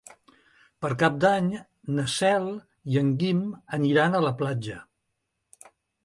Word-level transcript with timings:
Per 0.83 0.89
Cap 1.01 1.17
d'Any 1.25 1.49
na 1.97 2.05
Cel 2.13 2.47
i 2.93 2.97
en 3.01 3.11
Guim 3.23 3.43
aniran 3.79 4.17
a 4.17 4.23
la 4.29 4.33
platja. 4.41 4.79